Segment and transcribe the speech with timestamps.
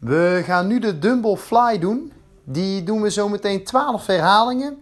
[0.00, 2.12] We gaan nu de dumbbell fly doen.
[2.44, 4.78] Die doen we zo meteen 12 herhalingen.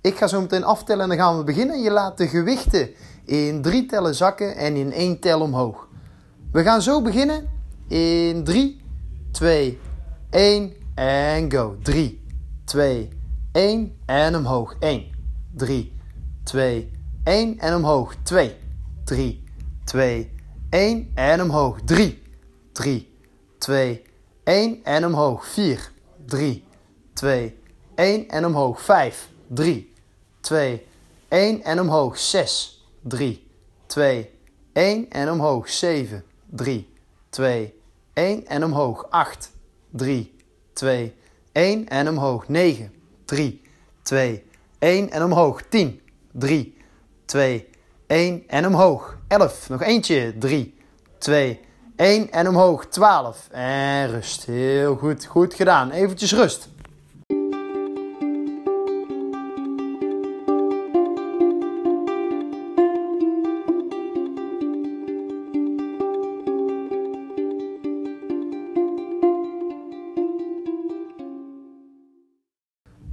[0.00, 1.82] Ik ga zo meteen aftellen en dan gaan we beginnen.
[1.82, 2.90] Je laat de gewichten
[3.24, 5.88] in drie tellen zakken en in één tel omhoog.
[6.52, 7.48] We gaan zo beginnen
[7.88, 8.80] in 3,
[9.30, 9.78] 2,
[10.30, 11.76] 1 en go.
[11.82, 12.24] 3,
[12.64, 13.08] 2,
[13.52, 14.76] 1 en omhoog.
[14.78, 15.04] 1,
[15.56, 15.92] 3,
[16.44, 16.90] 2,
[17.24, 18.14] 1 en omhoog.
[18.22, 18.56] 2,
[19.04, 19.44] 3,
[19.84, 20.32] 2,
[20.70, 21.80] 1 en omhoog.
[21.84, 22.22] 3,
[22.72, 23.18] 3,
[23.58, 24.11] 2, 1
[24.44, 25.46] en omhoog.
[25.46, 25.90] 4,
[26.26, 26.64] 3,
[27.12, 27.58] 2,
[27.94, 28.80] 1 en omhoog.
[28.80, 29.92] 5, 3,
[30.40, 30.86] 2,
[31.28, 32.18] 1 en omhoog.
[32.18, 33.46] 6, 3,
[33.86, 34.30] 2,
[34.72, 35.68] 1 en omhoog.
[35.68, 36.24] 7,
[36.56, 36.88] 3,
[37.30, 37.74] 2,
[38.14, 39.06] 1 en omhoog.
[39.10, 39.48] 8,
[39.96, 40.34] 3,
[40.72, 41.14] 2,
[41.52, 42.48] 1 en omhoog.
[42.48, 42.90] 9,
[43.24, 43.62] 3,
[44.02, 44.44] 2,
[44.78, 45.62] 1 en omhoog.
[45.68, 46.00] 10,
[46.32, 46.74] 3,
[47.26, 47.68] 2,
[48.06, 49.18] 1 en omhoog.
[49.28, 50.38] 11, nog eentje.
[50.38, 50.74] 3,
[51.18, 52.84] 2, 1 en omhoog.
[52.86, 54.46] 12 en rust.
[54.46, 55.90] Heel goed, goed gedaan.
[55.90, 56.68] Eventjes rust.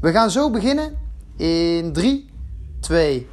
[0.02, 0.98] We gaan zo beginnen
[1.38, 2.30] in 3,
[2.80, 3.28] 2,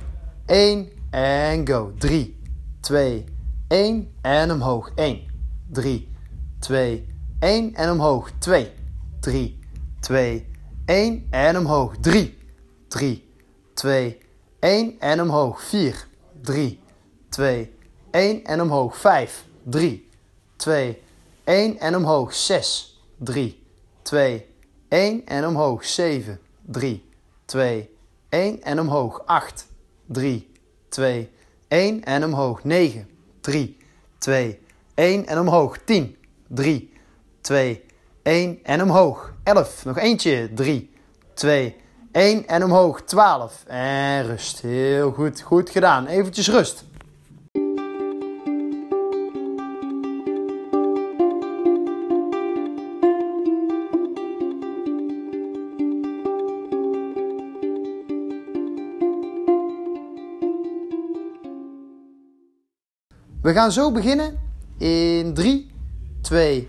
[0.46, 1.92] 1 en go.
[1.98, 2.36] 3,
[2.80, 3.24] 2,
[3.68, 4.90] 1 en omhoog.
[4.94, 5.20] 1,
[5.72, 6.08] 3,
[6.60, 7.06] 2,
[7.40, 8.30] 1 en omhoog.
[8.38, 8.66] 2,
[9.20, 9.58] 3,
[10.00, 10.46] 2,
[10.86, 11.96] 1 en omhoog.
[12.00, 12.34] 3,
[12.88, 13.22] 3,
[13.74, 14.16] 2,
[14.60, 15.60] 1 en omhoog.
[15.60, 16.06] 4,
[16.42, 16.78] 3,
[17.28, 17.68] 2,
[18.10, 18.96] 1 en omhoog.
[18.96, 20.08] 5, 3,
[20.56, 20.96] 2,
[21.44, 22.34] 1 en omhoog.
[22.34, 23.56] 6, 3,
[24.02, 24.46] 2,
[24.88, 25.84] 1 en omhoog.
[25.84, 26.38] 7,
[26.72, 27.02] 3,
[27.46, 27.88] 2,
[28.30, 29.22] 1 en omhoog.
[29.26, 29.64] 8,
[30.12, 30.46] 3,
[30.88, 31.28] 2,
[31.68, 32.64] 1 en omhoog.
[32.64, 33.06] 9,
[33.40, 33.76] 3,
[34.18, 34.58] 2,
[34.96, 35.78] 1 en omhoog.
[35.84, 36.16] 10,
[36.48, 36.92] 3,
[37.40, 37.84] 2,
[38.22, 39.32] 1 en omhoog.
[39.44, 40.50] 11, nog eentje.
[40.54, 40.90] 3,
[41.34, 41.76] 2,
[42.12, 43.00] 1 en omhoog.
[43.02, 44.60] 12 en rust.
[44.60, 46.06] Heel goed, goed gedaan.
[46.06, 46.84] Eventjes rust.
[63.42, 64.45] We gaan zo beginnen
[64.78, 65.70] in 3,
[66.22, 66.68] 2,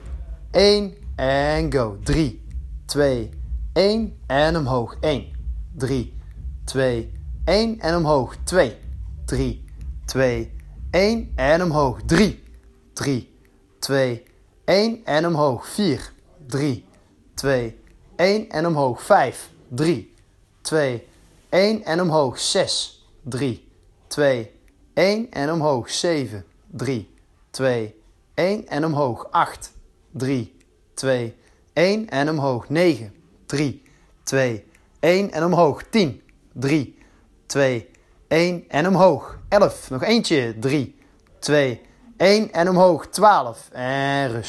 [0.51, 1.97] 1 en go.
[2.03, 2.41] 3,
[2.85, 3.29] 2,
[3.73, 4.97] 1 en omhoog.
[5.01, 5.31] 1,
[5.78, 6.13] 3,
[6.66, 7.12] 2,
[7.45, 8.35] 1 en omhoog.
[8.44, 8.78] 2,
[9.25, 9.63] 3,
[10.06, 10.51] 2,
[10.91, 12.01] 1 en omhoog.
[12.06, 12.40] 3,
[12.94, 13.29] 3,
[13.79, 14.24] 2,
[14.66, 15.68] 1 en omhoog.
[15.68, 16.13] 4,
[16.47, 16.85] 3,
[17.35, 17.74] 2,
[18.16, 19.01] 1 en omhoog.
[19.01, 20.13] 5, 3,
[20.62, 21.01] 2,
[21.50, 22.39] 1 en omhoog.
[22.39, 23.63] 6, 3,
[24.07, 24.51] 2,
[24.94, 25.89] 1 en omhoog.
[25.89, 26.44] 7,
[26.78, 27.07] 3,
[27.51, 27.96] 2,
[28.37, 29.27] 1 en omhoog.
[29.31, 29.71] 8,
[30.11, 30.55] 3,
[30.93, 31.35] 2,
[31.73, 32.69] 1 en omhoog.
[32.69, 33.11] 9,
[33.45, 33.83] 3,
[34.23, 34.65] 2,
[34.99, 35.83] 1 en omhoog.
[35.89, 36.21] 10,
[36.53, 36.97] 3,
[37.45, 37.89] 2,
[38.27, 39.39] 1 en omhoog.
[39.49, 40.55] 11, nog eentje.
[40.59, 40.95] 3,
[41.39, 41.81] 2,
[42.17, 43.07] 1 en omhoog.
[43.07, 44.45] 12 en rust.